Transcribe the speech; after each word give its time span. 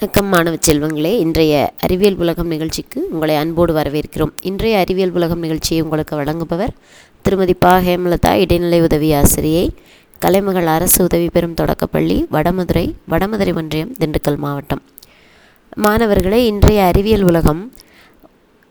வணக்கம் 0.00 0.28
மாணவ 0.32 0.56
செல்வங்களே. 0.66 1.10
இன்றைய 1.18 1.72
அறிவியல் 1.80 2.16
உலகம் 2.16 2.46
நிகழ்ச்சிக்கு 2.46 3.08
உங்களை 3.10 3.36
அன்போடு 3.36 3.72
வரவேற்கிறோம். 3.74 4.32
இன்றைய 4.42 4.78
அறிவியல் 4.78 5.12
உலகம் 5.12 5.38
நிகழ்ச்சியை 5.38 5.82
உங்களுக்கு 5.82 6.16
வழங்குபவர் 6.16 6.72
திருமதி 7.22 7.54
பா. 7.54 7.78
ஹேமலதா 7.78 8.32
இடைநிலை 8.32 8.80
உதவி 8.80 9.12
ஆசிரியை 9.12 9.64
கலைமகள் 10.18 10.66
அரசு 10.66 11.04
உதவி 11.04 11.28
பெறும் 11.32 11.54
தொடக்கப்பள்ளி 11.54 12.26
வடமதுரை 12.32 12.84
வடமதுரை 13.10 13.54
ஒன்றியம் 13.54 13.92
திண்டுக்கல் 14.00 14.36
மாவட்டம். 14.36 14.82
மாணவர்களே 15.76 16.46
இன்றைய 16.46 16.84
அறிவியல் 16.84 17.22
உலகம் 17.22 17.72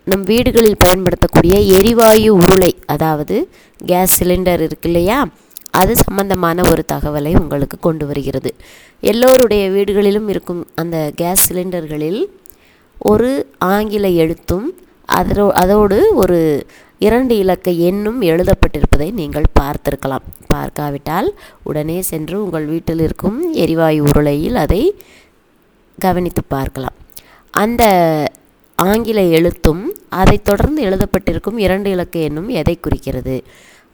நம் 0.03 0.23
வீடுகளில் 0.23 0.81
பயன்படுத்தக்கூடிய 0.85 1.57
எரிவாயு 1.79 2.29
உருளை 2.39 2.71
அதாவது 2.85 3.49
கேஸ் 3.85 4.23
சிலிண்டர் 4.23 4.63
இருக்கு 4.67 4.89
இல்லையா? 4.89 5.27
அது 5.73 5.95
சம்பந்தமான 5.95 6.61
ஒரு 6.69 6.83
தகவலை 6.93 7.39
உங்களுக்கு 7.39 7.79
கொண்டு 7.79 8.05
வருகிறது. 8.05 8.55
எல்லோருடைய 9.01 9.69
வீடுகளிலும் 9.69 10.29
இருக்கும் 10.29 10.67
அந்த 10.75 11.11
கேஸ் 11.15 11.53
சிலிண்டர்களில் 11.53 12.21
ஒரு 12.99 13.53
ஆங்கில 13.57 14.07
எழுத்தும் 14.07 14.67
அதோ 15.05 15.51
அதோடு 15.51 16.15
ஒரு 16.15 16.65
இரண்டு 16.99 17.37
இலக்க 17.37 17.71
எண்ணும் 17.71 18.21
எழுதப்பட்டிருப்பதை 18.21 19.11
நீங்கள் 19.11 19.43
பார்த்திருக்கலாம். 19.59 20.25
பார்க்காவிட்டால் 20.47 21.33
உடனே 21.63 22.01
சென்று 22.01 22.43
உங்கள் 22.43 22.65
வீட்டில் 22.65 22.99
இருக்கும் 22.99 23.53
எரிவாயு 23.53 24.03
உருளையில் 24.03 24.55
அதை 24.55 24.95
கவனித்து 25.99 26.41
பார்க்கலாம். 26.47 26.95
அந்த 27.51 27.83
ஆங்கில 28.75 29.21
எழுத்தும் 29.21 29.93
அதைத் 30.09 30.45
தொடர்ந்து 30.45 30.83
எழுதப்பட்டிருக்கும் 30.85 31.57
இரண்டு 31.57 31.89
இலக்க 31.89 32.19
எண்ணும் 32.19 32.49
எதை 32.49 32.77
குறிக்கிறது? 32.81 33.43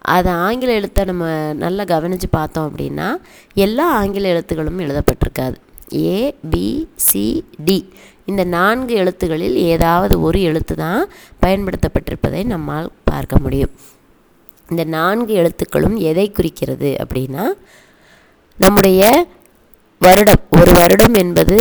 அதை 0.06 0.32
ஆங்கில 0.34 0.74
எழுத்தை 0.74 1.06
நம்ம 1.06 1.26
நல்லா 1.54 1.84
கவனித்து 1.84 2.28
பார்த்தோம் 2.32 2.68
அப்படின்னா 2.70 3.08
எல்லா 3.54 3.86
ஆங்கில 4.00 4.32
எழுத்துகளும் 4.34 4.84
எழுதப்பட்டிருக்காது. 4.86 5.58
ஏ 5.96 6.36
பி 6.50 6.68
சி 6.96 7.26
டி 7.66 7.78
இந்த 8.26 8.44
நான்கு 8.44 8.94
எழுத்துகளில் 8.96 9.56
ஏதாவது 9.74 10.22
ஒரு 10.22 10.42
எழுத்து 10.42 10.76
தான் 10.76 11.02
பயன்படுத்தப்பட்டிருப்பதை 11.42 12.44
நம்மால் 12.46 12.90
பார்க்க 13.04 13.38
முடியும். 13.38 13.74
இந்த 14.70 14.84
நான்கு 14.98 15.34
எழுத்துக்களும் 15.34 15.98
எதை 16.10 16.32
குறிக்கிறது 16.32 16.92
அப்படின்னா 17.04 17.46
நம்முடைய 18.60 19.02
வருடம் 20.02 20.44
ஒரு 20.60 20.72
வருடம் 20.74 21.14
என்பது 21.14 21.58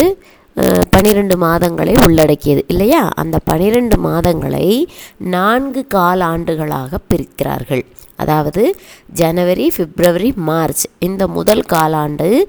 பனிரெண்டு 0.91 1.37
மாதங்களை 1.37 1.95
உள்ளடக்கியது. 2.05 2.65
இல்லையா? 2.69 3.09
அந்த 3.15 3.39
பனிரெண்டு 3.45 3.97
மாதங்களை 4.05 4.85
நான்கு 5.19 5.87
காலாண்டுகளாக 5.95 6.99
பிரிக்கிறார்கள். 7.09 7.85
அதாவது 8.17 8.75
ஜனவரி 9.13 9.73
பிப்ரவரி 9.77 10.33
மார்ச் 10.37 10.85
இந்த 10.99 11.27
முதல் 11.27 11.65
காலாண்டு 11.73 12.43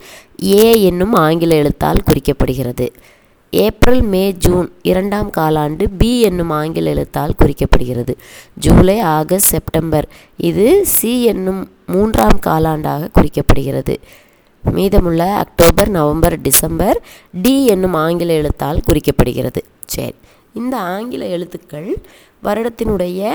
ஏ 0.43 0.83
என்னும் 0.83 1.13
ஆங்கில 1.13 1.55
எழுத்தால் 1.55 2.03
குறிக்கப்படுகிறது. 2.05 2.87
ஏப்ரல் 3.49 4.01
மே 4.01 4.31
ஜூன் 4.31 4.71
இரண்டாம் 4.81 5.31
காலாண்டு 5.37 5.85
பி 5.97 6.21
என்னும் 6.21 6.49
ஆங்கில 6.49 6.89
எழுத்தால் 6.89 7.33
குறிக்கப்படுகிறது. 7.43 8.13
ஜூலை 8.53 8.99
ஆகஸ்ட் 8.99 9.47
செப்டம்பர் 9.47 10.07
இது 10.37 10.85
சி 10.85 11.23
என்னும் 11.23 11.71
மூன்றாம் 11.87 12.39
காலாண்டாக 12.45 13.09
குறிக்கப்படுகிறது. 13.13 13.95
மீதமுள்ள 14.72 15.23
அக்டோபர் 15.33 15.89
நவம்பர் 15.89 16.42
டிசம்பர் 16.42 17.02
டி 17.42 17.66
என்னும் 17.66 17.94
ஆங்கில 17.94 18.33
எழுத்தால் 18.33 18.81
குறிக்கப்படுகிறது. 18.92 19.61
சரி 19.86 20.16
இந்த 20.53 20.78
ஆங்கில 20.78 21.25
எழுத்துக்கள் 21.25 21.97
வருடத்தினுடைய 22.44 23.31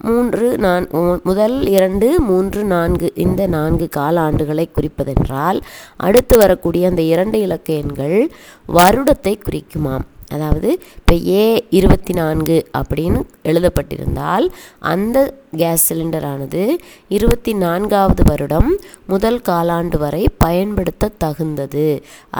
மூன்று 0.00 0.58
நான் 0.58 0.88
முதல் 1.22 1.66
இரண்டு 1.66 2.20
மூன்று 2.20 2.64
நான்கு 2.64 3.12
இந்த 3.14 3.46
நான்கு 3.46 3.88
கால 3.88 4.20
ஆண்டுகளை 4.20 4.66
குறிப்பதென்றால் 4.74 5.60
அடுத்து 5.96 6.38
வரக்கூடிய 6.38 6.88
அந்த 6.88 7.02
இரண்டு 7.02 7.40
இலக்க 7.40 7.72
எண்கள் 7.72 8.30
வருடத்தை 8.68 9.38
குறிக்குமாம். 9.50 10.06
அதாவது 10.32 10.70
இப்போ 10.96 11.14
ஏ 11.34 11.44
இருபத்தி 11.70 12.12
நான்கு 12.12 12.56
அப்படின்னு 12.78 13.20
எழுதப்பட்டிருந்தால் 13.42 14.46
அந்த 14.92 15.18
கேஸ் 15.56 15.86
சிலிண்டரானது 15.88 16.62
இருபத்தி 17.08 17.52
நான்காவது 17.54 18.22
வருடம் 18.30 18.70
முதல் 19.06 19.40
காலாண்டு 19.48 19.98
வரை 19.98 20.22
பயன்படுத்த 20.38 21.12
தகுந்தது. 21.18 21.86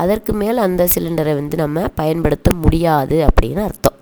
அதற்கு 0.03 0.33
மேல் 0.33 0.65
அந்த 0.67 0.89
சிலிண்டரை 0.95 1.35
வந்து 1.35 1.57
நம்ம 1.57 1.87
பயன்படுத்த 1.95 2.51
முடியாது 2.63 3.19
அப்படின்னு 3.29 3.63
அர்த்தம். 3.69 3.97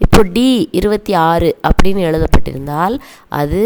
இப்போ 0.00 0.20
டி 0.34 0.48
இருபத்தி 0.70 1.12
ஆறு 1.30 1.48
அப்படின்னு 1.68 2.02
எழுதப்பட்டிருந்தால் 2.08 2.94
அது 3.40 3.62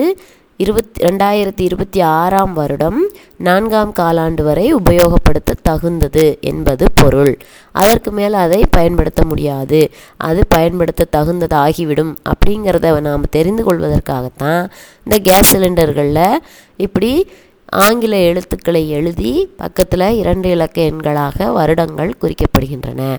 இருபத்தி 0.57 1.05
ரெண்டாயிரத்தி 1.05 1.61
இருபத்தி 1.61 2.01
ஆறாம் 2.01 2.53
வருடம் 2.53 3.09
நான்காம் 3.37 3.93
காலாண்டு 3.99 4.43
வரை 4.43 4.75
உபயோகப்படுத்த 4.75 5.55
தகுந்தது 5.63 6.39
என்பது 6.41 6.87
பொருள். 6.95 7.39
அதற்கு 7.73 8.11
மேல் 8.11 8.33
அதை 8.33 8.65
பயன்படுத்த 8.71 9.25
முடியாது. 9.25 9.91
அது 10.17 10.47
பயன்படுத்த 10.49 11.07
தகுந்ததாகிவிடும் 11.17 12.15
அப்படிங்கிறத 12.25 13.01
நாம் 13.01 13.29
தெரிந்து 13.31 13.65
கொள்வதற்காகத்தான் 13.65 14.71
இந்த 15.05 15.19
கேஸ் 15.23 15.57
சிலிண்டர்களில் 15.57 16.33
இப்படி 16.77 17.31
ஆங்கில 17.67 18.17
எழுத்துக்களை 18.17 18.91
எழுதி 18.91 19.53
பக்கத்தில் 19.57 20.17
இரண்டு 20.17 20.51
இலக்க 20.51 20.83
எண்களாக 20.83 21.53
வருடங்கள் 21.53 22.15
குறிக்கப்படுகின்றன. 22.21 23.19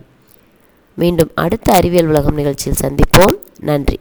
மீண்டும் 0.93 1.31
அடுத்த 1.35 1.73
அறிவியல் 1.73 2.07
உலகம் 2.07 2.35
நிகழ்ச்சியில் 2.35 2.79
சந்திப்போம். 2.83 3.35
நன்றி. 3.59 3.99